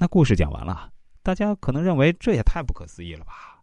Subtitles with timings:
[0.00, 0.90] 那故事讲完了，
[1.22, 3.60] 大家可能认为这也太不可思议了吧？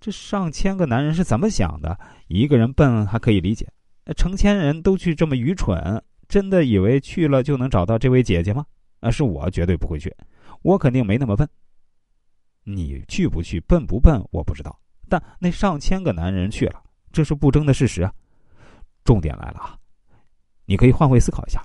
[0.00, 1.96] 这上千个男人是怎么想的？
[2.26, 3.64] 一个人笨还可以理解，
[4.16, 8.66] 成千人都去这么愚蠢，真的以为去了就能找到这位姐姐吗？
[8.98, 10.12] 啊，是我绝对不会去，
[10.62, 11.48] 我肯定没那么笨。
[12.64, 14.76] 你去不去，笨不笨，我不知道。
[15.08, 16.82] 但那上千个男人去了，
[17.12, 18.12] 这是不争的事实啊。
[19.04, 19.78] 重点来了啊！
[20.66, 21.64] 你可以换位思考一下，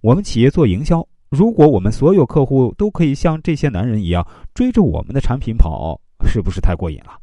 [0.00, 4.22] 我们企业做营销，如果我们所有客户都可以像这些男人一样
[4.52, 7.18] 追着我们的产品跑，是不是太过瘾了？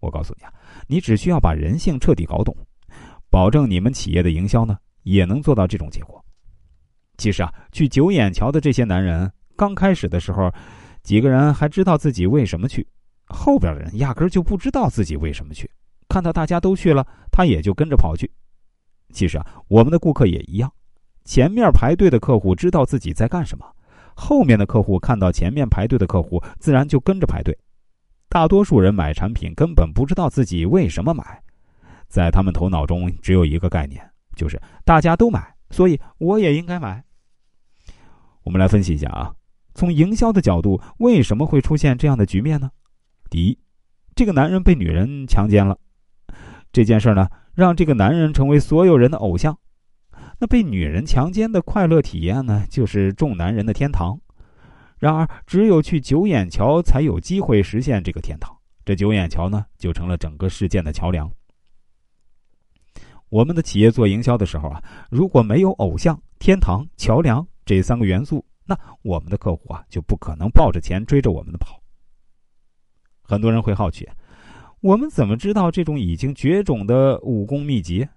[0.00, 0.52] 我告诉你啊，
[0.86, 2.54] 你只需要把人性彻底搞懂，
[3.30, 6.22] 保证你们企业的营销呢也能做到这种结果。
[7.16, 10.52] 其实啊，去九眼桥的这些男人，刚开始的时候。
[11.02, 12.86] 几个人还知道自己为什么去，
[13.24, 15.68] 后边的人压根就不知道自己为什么去。
[16.10, 17.02] 看到大家都去了，
[17.32, 18.30] 他也就跟着跑去。
[19.10, 20.70] 其实啊，我们的顾客也一样，
[21.30, 23.64] 前面排队的客户知道自己在干什么，
[24.16, 27.56] 后面的客户看到前面排队的客户，自然就跟着排队。
[28.28, 31.40] 大多数人买产品根本不知道自己为什么买，
[32.08, 37.04] 在他们头脑中只有一个概念，就是大家都买，所以我也应该买。
[38.42, 39.32] 我们来分析一下啊。
[39.72, 42.68] 从营销的角度，为什么会出现这样的局面呢？
[43.30, 43.56] 第一，
[44.16, 45.78] 这个男人被女人强奸了，
[46.72, 49.56] 这件事呢，让这个男人成为所有人的偶像。
[50.40, 54.18] 那被女人强奸的快乐体验呢，就是众男人的天堂。
[54.98, 58.56] 然而，只有去九眼桥才有机会实现这个天堂。
[58.84, 61.30] 这九眼桥呢，就成了整个事件的桥梁。
[63.28, 71.80] 我们的企业做营销的时候啊，如果没有偶像、天堂、桥梁这三个元素，那我们的客户啊，就不可能抱着钱追着我们的跑。
[73.22, 74.08] 很多人会好奇，
[74.80, 78.08] 我们怎么知道这种已经绝种的武功秘籍？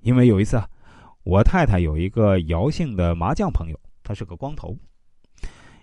[0.00, 0.68] 因为有一次啊，
[1.22, 4.76] 我太太有一个姚姓的麻将朋友，他是个光头。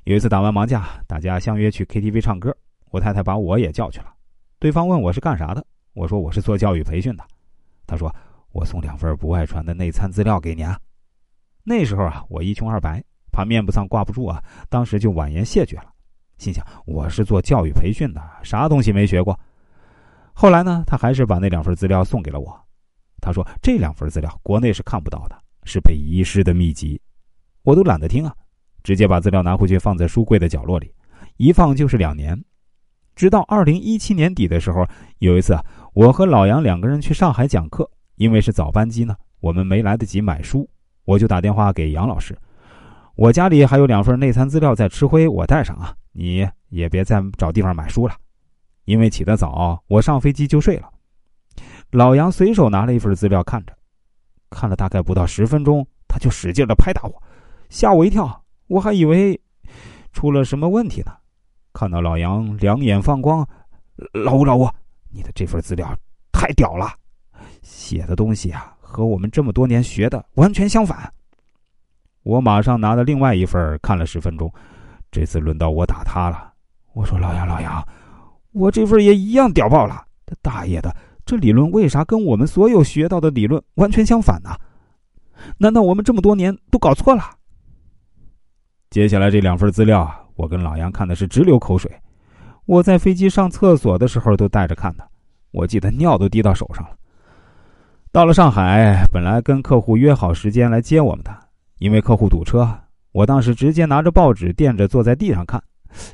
[0.03, 2.55] 有一次打完麻将，大家相约去 KTV 唱歌，
[2.91, 4.13] 我太太把我也叫去了。
[4.59, 7.23] 对方问我是干啥的，我说我是做教育培训的。
[7.85, 8.13] 他说
[8.51, 10.79] 我送两份不外传的内参资料给你啊。
[11.63, 13.03] 那时候啊，我一穷二白。
[13.29, 15.91] 怕面子上挂不住啊，当时就婉言谢绝了，
[16.39, 19.39] 心想我是做教育培训的，啥东西没学过。
[20.33, 22.66] 后来呢，他还是把那两份资料送给了我。
[23.21, 27.01] 他说这两份资料国内是看不到的，是被遗失的秘籍。
[27.63, 28.33] 我都懒得听啊，
[28.83, 30.93] 直接把资料拿回去放在书柜的角落里，
[31.37, 32.41] 一放就是两年。
[33.15, 34.87] 直到二零一七年底的时候，
[35.19, 35.57] 有一次
[35.93, 40.69] 我和老杨两个人去上海讲课，因为是早班机呢，我们没来得及买书，
[41.03, 42.37] 我就打电话给杨老师。
[43.15, 45.95] 我家里还有两份内参资料在吃灰，我带上啊！
[46.11, 48.13] 你也别再找地方买书了，
[48.85, 50.87] 因为起得早，我上飞机就睡了。
[51.97, 53.75] 老杨随手拿了一份资料看着，
[54.51, 57.23] 看了大概不到十分钟，他就使劲的拍打我，
[57.69, 59.41] 吓我一跳，我还以为
[60.13, 61.11] 出了什么问题呢。
[61.73, 63.43] 看到老杨两眼放光，
[64.13, 64.69] 老吴老吴，
[65.09, 65.91] 你的这份资料
[66.31, 66.93] 太屌了，
[67.63, 71.11] 写的东西啊和我们这么多年学的完全相反。
[72.21, 74.53] 我马上拿了另外一份看了十分钟，
[75.09, 76.53] 这次轮到我打他了。
[76.93, 77.83] 我说：“老杨，老杨，
[78.51, 80.05] 我这份也一样屌爆了！
[80.27, 80.95] 这大爷的，
[81.27, 84.49] 这理论为啥跟我们所有学到的理论完全相反呢？
[85.57, 87.21] 难道我们这么多年都搞错了？”
[88.89, 91.91] 接下来这两份资料，我跟老杨看的是直流口水。
[92.65, 95.05] 我在飞机上厕所的时候都带着看的，
[95.51, 96.95] 我记得尿都滴到手上了。
[98.11, 101.37] 到了上海，本来跟客户约好时间来接我们的。
[101.79, 102.67] 因为客户堵车，
[103.11, 105.61] 我当时直接拿着报纸垫着坐在地上看，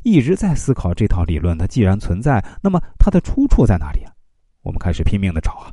[0.04, 1.58] 一直在思考这套理论。
[1.58, 4.13] 它既然存在，那么它的出处在哪里啊？
[4.64, 5.72] 我们开始拼命的找啊，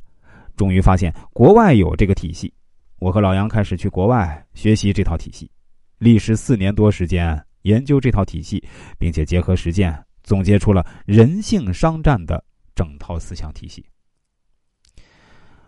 [0.57, 2.53] 终于发现国外有这个体系。
[2.99, 5.51] 我和老杨开始去国外学习这套体系，
[5.99, 8.63] 历时四年多时间研究这套体系，
[8.99, 13.83] 并且结合实践总结出了人性商战的整套思想体系。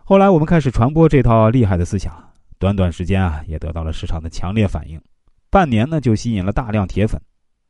[0.03, 2.13] 后来我们开始传播这套厉害的思想。
[2.59, 5.01] 短短时间啊，也得到了市场的强烈反应，
[5.49, 7.19] 半年呢就吸引了大量铁粉，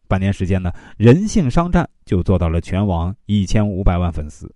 [0.08, 4.54] 半年时间呢，人性商战就做到了全网一千五百万粉丝。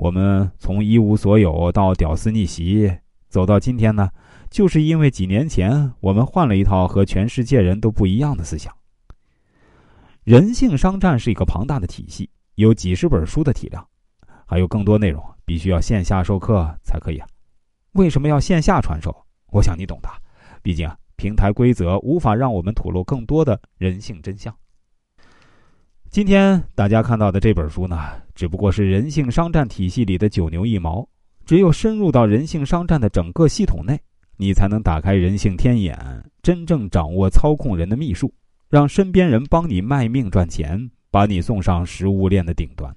[0.00, 2.90] 我们从一无所有到屌丝逆袭，
[3.28, 4.08] 走到今天呢，
[4.48, 8.74] 就是因为几年前我们换了一套和全世界人都不一样的思想。
[10.24, 13.86] 人性商战是一个庞大的体系，有几十本书的体量，
[14.46, 17.26] 还有更多内容必须要线下授课才可以啊。
[17.92, 19.14] 为什么要线下传授？
[19.48, 20.08] 我想你懂的，
[20.62, 24.56] 毕竟啊，平台规则无法让我们吐露更多的人性真相。
[26.10, 27.96] 今天大家看到的这本书呢，
[28.34, 31.08] 只不过是人性商战体系里的九牛一毛。
[31.46, 33.96] 只有深入到人性商战的整个系统内，
[34.36, 35.96] 你才能打开人性天眼，
[36.42, 38.34] 真正掌握操控人的秘术，
[38.68, 42.92] 让身边人帮你卖命赚钱，把你送上食物链的顶端。